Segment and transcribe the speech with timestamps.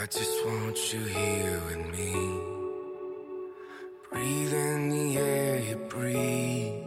[0.00, 2.14] I just want you here with me.
[4.12, 6.84] Breathe in the air you breathe.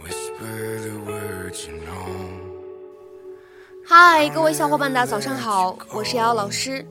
[0.00, 2.30] Whisper the words you know.
[3.84, 6.86] 嗨，各位小伙伴，大家早上好，我是瑶瑶老师，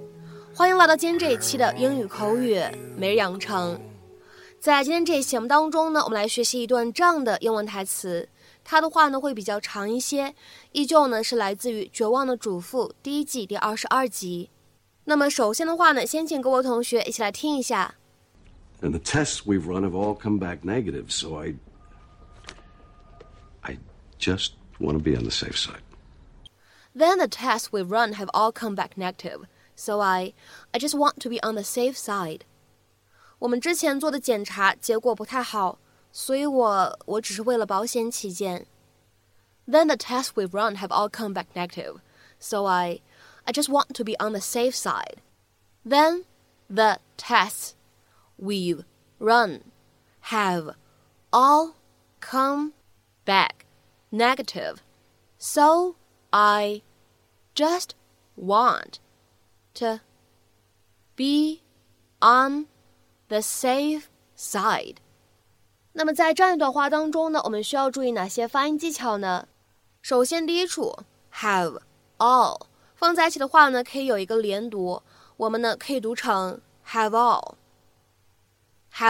[0.54, 2.62] 欢迎来到今天这一期的英语口语
[2.98, 3.80] 每日养成。
[4.60, 8.28] 在今天这一期节目当中呢，我们来学习一段这样的英文台词，
[8.66, 10.36] 它的话呢会比较长一些，
[10.74, 14.50] 依旧呢是来自于《绝望的主妇》第一季第二十二集。
[15.05, 17.95] 那么首先的话呢，先请各位同学一起来听一下。
[18.81, 21.57] And the tests we've run have all come back negative, so I.
[23.63, 23.79] I
[24.19, 25.83] just want to be on the safe side.
[26.95, 30.35] Then the tests we run have all come back negative, so I,
[30.73, 32.43] I just want to be on the safe side.
[33.39, 35.79] 我们之前做的检查结果不太好，
[36.13, 38.67] 所以我我只是为了保险起见。
[39.67, 41.97] Then the tests we've run have all come back negative,
[42.39, 43.01] so I,
[43.49, 45.21] I just want to be on the safe side.
[45.85, 46.25] Then
[46.69, 47.75] the tests
[48.39, 48.85] we've
[49.19, 49.61] run
[50.31, 50.75] have
[51.33, 51.75] all
[52.21, 52.73] come
[53.25, 53.67] back
[54.11, 54.83] negative.
[55.39, 55.97] So
[56.33, 56.83] I
[57.55, 57.95] just
[58.37, 58.99] want
[59.75, 60.01] to
[61.17, 61.63] be
[62.21, 62.67] on
[63.29, 64.97] the safe side.
[65.93, 69.47] 那么在这样一段话当中呢，我们需要注意哪些发音技巧呢？
[70.03, 70.99] 首先，第一处
[71.33, 71.81] have
[72.19, 72.67] all
[73.00, 75.02] 放在一起的话呢，可以有一个连读，
[75.38, 77.56] 我们呢可以读成 have all，have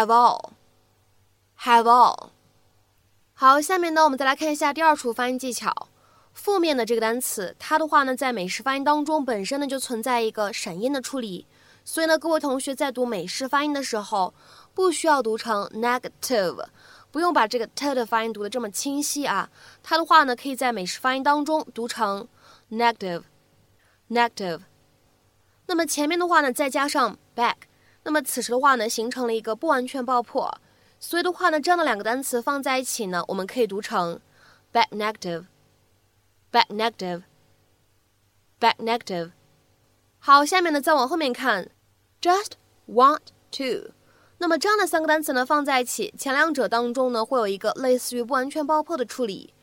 [0.05, 2.29] all，have all。
[3.33, 5.87] 好，下面呢我们再来看一下第二处发音技巧。
[6.33, 11.47] 负面的这个单词，它的话呢在美式发音当中本身呢就存在一个闪音的处理，
[11.83, 14.31] 所以呢各位同学在读美式发音的时候，
[14.75, 16.63] 不需要读成 negative，
[17.09, 19.49] 不用把这个 t 的发音读的这么清晰啊。
[19.81, 22.27] 它的话呢可以在美式发音当中读成
[22.69, 23.23] negative。
[24.09, 24.61] negative。
[25.67, 27.55] 那么前面的话呢，再加上 back，
[28.03, 30.59] 那么此时的话呢，形成了一个不完全爆破，
[30.99, 34.19] 所以的话呢，这样的两个单词放在一起呢，我们可以读成
[34.73, 39.31] back negative，back negative，back negative。
[40.17, 41.69] 好，下面呢再往后面看
[42.19, 42.53] ，just
[42.87, 43.19] want
[43.51, 43.91] to，
[44.39, 49.53] 那么这样的三个单词呢放在一起，前两者当中呢会有一个类似于不完全爆破的处理。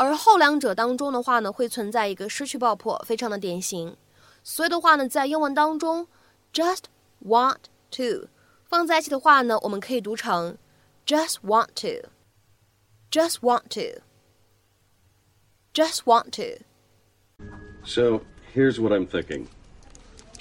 [0.00, 3.96] 而后两者当中的话呢，会存在一个失去爆破，非常的典型。
[4.42, 6.06] 所以的话呢，在英文当中，
[6.52, 6.84] just
[7.24, 7.56] want
[7.90, 8.28] to
[8.64, 10.58] 放在一起的话呢，我们可以读成
[11.06, 13.62] just want to，just want
[15.72, 18.20] to，just want to。So
[18.54, 19.46] here's what I'm thinking.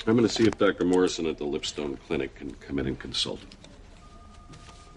[0.05, 0.85] I'm going to see if Dr.
[0.85, 3.39] Morrison at the Lipstone Clinic can come in and consult.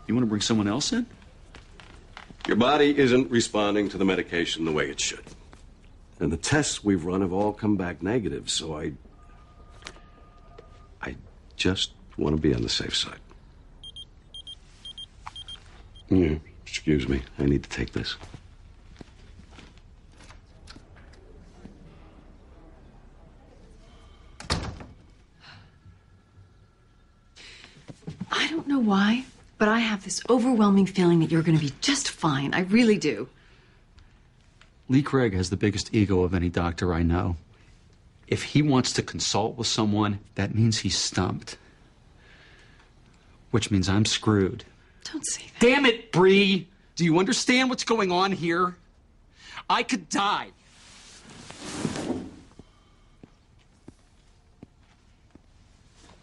[0.07, 1.07] You want to bring someone else in?
[2.48, 5.24] Your body isn't responding to the medication the way it should.
[6.20, 8.94] And the tests we've run have all come back negative, so I.
[11.02, 11.16] I
[11.56, 13.20] just want to be on the safe side.
[16.10, 17.22] Yeah, excuse me.
[17.40, 18.16] I need to take this.
[28.32, 29.26] I don't know why,
[29.58, 32.54] but I have this overwhelming feeling that you're going to be just fine.
[32.54, 33.30] I really do.
[34.90, 37.38] Lee Craig has the biggest ego of any doctor I know.
[38.28, 41.58] If he wants to consult with someone, that means he's stumped.
[43.52, 44.64] Which means I'm screwed.
[45.12, 45.60] Don't say that.
[45.60, 46.68] Damn it, Bree!
[46.96, 48.76] Do you understand what's going on here?
[49.70, 50.50] I could die.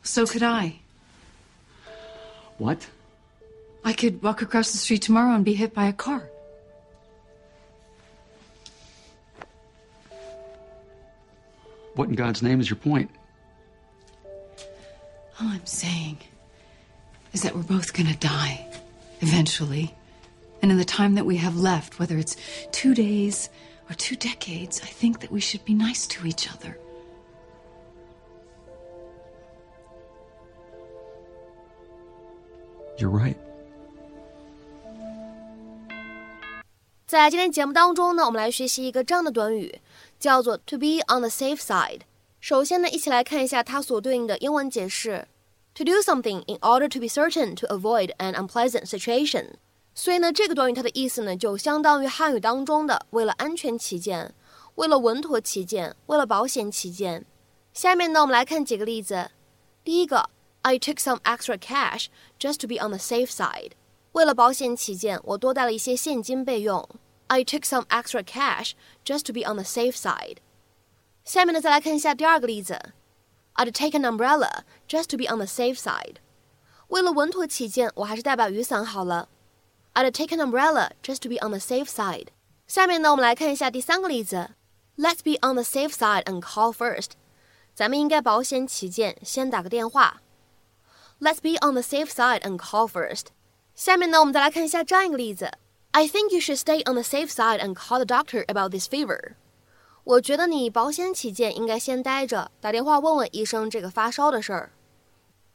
[0.03, 0.81] So could I.
[2.59, 2.88] What?
[3.84, 6.28] I could walk across the street tomorrow and be hit by a car.
[11.94, 13.10] What in God's name is your point?
[15.40, 16.19] All I'm saying
[17.32, 18.66] is that we're both gonna die
[19.20, 19.94] eventually.
[20.62, 22.36] And in the time that we have left, whether it's
[22.70, 23.48] two days
[23.88, 26.78] or two decades, I think that we should be nice to each other.
[32.99, 33.37] You're right.
[37.10, 39.80] 在今天节目当中呢，我们来学习一个这样的短语，
[40.20, 42.02] 叫做 to be on the safe side。
[42.38, 45.26] 首先呢，一起来看一下它所对应的英文解释
[45.74, 49.54] ：to do something in order to be certain to avoid an unpleasant situation。
[49.92, 54.32] 所以呢，这个短语它的意思呢，就相当于汉语当中的为了安全起见、
[54.76, 57.26] 为了稳妥起见、为了保险起见。
[57.74, 59.32] 下面呢，我们来看几个例子。
[59.82, 60.30] 第一个
[60.62, 62.06] ，I took some extra cash
[62.38, 63.72] just to be on the safe side。
[64.13, 66.88] 为了保险起见，我多带了一些现金备用。
[67.27, 68.71] I took some extra cash
[69.03, 70.38] just to be on the safe side。
[71.24, 72.94] 下面呢，再来看一下第二个例子。
[73.56, 76.18] I'd take an umbrella just to be on the safe side.
[76.89, 79.27] 为了稳妥起见，我还是带把雨伞好了。
[79.94, 82.27] I'd take an umbrella just to be on the safe side.
[82.68, 84.51] 下面呢，我们来看一下第三个例子。
[84.97, 87.12] Let's be on the safe side and call first.
[87.74, 90.21] 咱们应该保险起见，先打个电话。
[91.19, 93.27] Let's be on the safe side and call first.
[93.81, 95.50] 下面呢，我们再来看一下这样一个例子。
[95.93, 99.37] I think you should stay on the safe side and call the doctor about this fever.
[100.05, 104.73] 我觉得你保险起见，应该先待着，打电话问问医生这个发烧的事儿。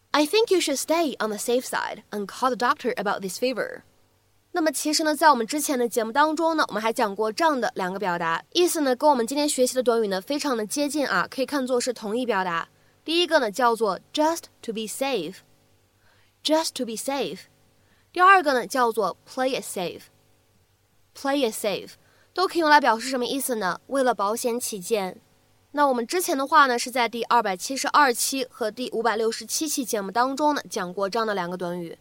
[0.10, 3.38] I think you should stay on the safe side and call the doctor about this
[3.38, 3.84] fever.
[4.54, 12.68] 那么其实呢，在我们之前的节目当中呢，我们还讲过这样的两个表达，意思呢跟我们今天学习的短语呢非常的接近啊，可以看作是同义表达。
[13.04, 17.42] 第一个呢叫做 just to be safe，just to be safe。
[18.16, 21.96] 第二个呢叫做 play it safe，play it safe，
[22.34, 23.82] 都可以用来表示什么意思呢？
[23.88, 25.20] 为了保险起见。
[25.72, 31.98] 那我们之前的话呢，是在第二百七十二期和第五百六十七期节目当中呢，讲过这样的两个短语。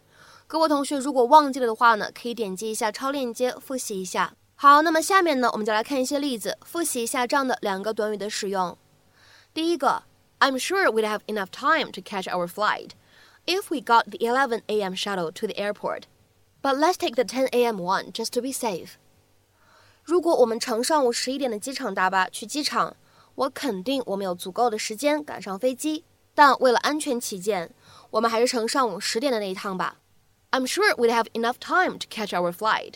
[0.47, 4.33] 各位同学如果忘记了的话呢，可以点击一下超链接复习一下。
[4.55, 8.77] 好，那么下面呢，我们就来看一些例子，复习一下这样的两个短语的使用。
[9.53, 10.03] 第一个
[10.39, 12.91] ，I'm sure we'd have enough time to catch our flight
[13.46, 14.94] if we got the 11 a.m.
[14.94, 16.04] shuttle to the airport,
[16.62, 17.78] but let's take the 10 a.m.
[17.78, 18.92] one just to be safe.
[20.02, 22.96] 如果我们乘上午十一点的机场大巴去机场。
[23.36, 26.04] 我肯定我们有足够的时间赶上飞机，
[26.34, 27.70] 但为了安全起见，
[28.10, 29.96] 我们还是乘上午十点的那一趟吧。
[30.50, 32.94] I'm sure we'd have enough time to catch our flight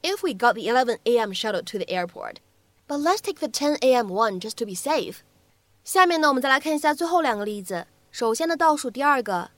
[0.00, 1.34] if we got the 11 a.m.
[1.34, 2.36] shuttle to the airport.
[2.86, 4.08] But let's take the 10 a.m.
[4.08, 5.16] one just to be safe.
[5.84, 7.86] 下面呢，我们再来看一下最后两个例子。
[8.10, 9.50] 首先的倒数第二个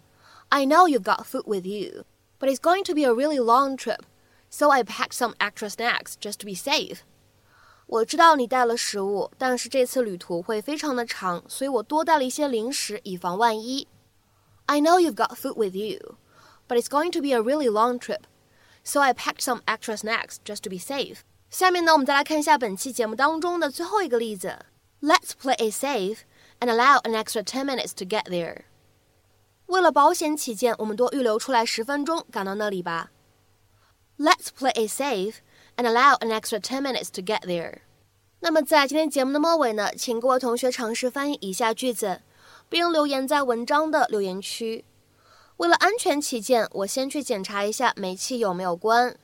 [0.49, 2.05] ，I know you've got food with you,
[2.39, 4.01] but it's going to be a really long trip,
[4.51, 6.99] so I packed some extra snacks just to be safe.
[7.87, 13.87] 我知道你带了食物，但是这次旅途会非常的长，所以我多带了一些零食，以防万一。
[14.67, 16.17] I know you've got food with you,
[16.67, 18.23] but it's going to be a really long trip,
[18.83, 21.19] so I packed some extra snacks just to be safe.
[21.51, 24.65] 下面呢，我们再来看一下本期节目当中的最后一个例子。
[25.03, 26.21] Let's play it safe
[26.61, 28.63] and allow an extra ten minutes to get there.
[29.70, 33.12] 为了保险起见，我们多预留出来十分钟赶到那里吧。
[34.18, 35.36] Let's play it safe
[35.78, 37.82] and allow an extra 10 minutes to get there.
[38.40, 42.22] 那么在今天节目的末尾呢，请各位同学尝试翻译以下句子，
[42.68, 44.86] 并留言在文章的留言区。
[45.58, 49.16] 为了安全起见，我先去检查一下煤气有没有关。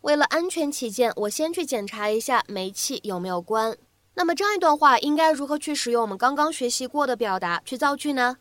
[0.00, 3.76] 为了安全起见，我先去检查一下煤气有没有关。
[4.14, 8.38] 那么这样一段话应该如何去使用我们刚刚学习过的表达去造句呢？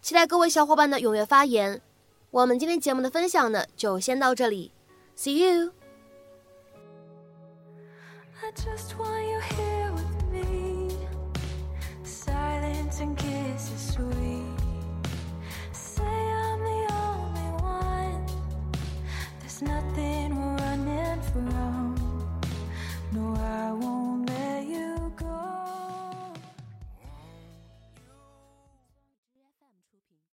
[0.00, 1.80] 期待各位小伙伴的踊跃发言。
[2.30, 4.72] 我们今天节目的分享呢，就先到这里。
[5.16, 5.72] See you.
[8.40, 10.96] I just want you here with me.
[12.04, 14.47] Silence and kisses sweet.